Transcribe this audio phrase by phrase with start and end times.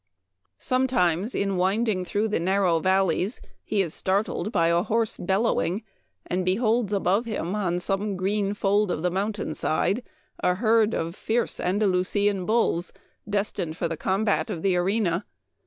[0.57, 5.83] Sometimes in winding through the nar row valleys he is startled by a hoarse bellowing,
[6.25, 10.01] and beholds above him on some green fold of the mountain side
[10.39, 12.91] a herd of fierce Andalusian bulls
[13.29, 15.23] destined for the combat of the arena.